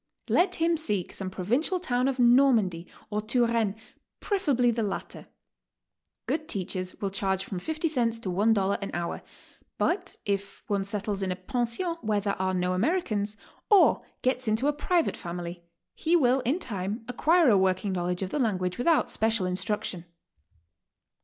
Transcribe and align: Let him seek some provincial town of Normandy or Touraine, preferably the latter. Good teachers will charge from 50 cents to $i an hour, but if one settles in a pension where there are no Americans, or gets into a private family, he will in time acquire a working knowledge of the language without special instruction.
Let 0.29 0.55
him 0.55 0.77
seek 0.77 1.13
some 1.13 1.29
provincial 1.29 1.79
town 1.79 2.07
of 2.07 2.17
Normandy 2.17 2.87
or 3.11 3.21
Touraine, 3.21 3.75
preferably 4.19 4.71
the 4.71 4.81
latter. 4.81 5.27
Good 6.25 6.49
teachers 6.49 6.99
will 6.99 7.11
charge 7.11 7.43
from 7.43 7.59
50 7.59 7.87
cents 7.87 8.17
to 8.21 8.35
$i 8.41 8.77
an 8.81 8.89
hour, 8.95 9.21
but 9.77 10.15
if 10.25 10.63
one 10.65 10.85
settles 10.85 11.21
in 11.21 11.31
a 11.31 11.35
pension 11.35 11.97
where 12.01 12.19
there 12.19 12.41
are 12.41 12.55
no 12.55 12.73
Americans, 12.73 13.37
or 13.69 14.01
gets 14.23 14.47
into 14.47 14.65
a 14.67 14.73
private 14.73 15.15
family, 15.15 15.61
he 15.93 16.15
will 16.15 16.39
in 16.39 16.57
time 16.57 17.05
acquire 17.07 17.49
a 17.51 17.55
working 17.59 17.91
knowledge 17.91 18.23
of 18.23 18.31
the 18.31 18.39
language 18.39 18.79
without 18.79 19.11
special 19.11 19.45
instruction. 19.45 20.05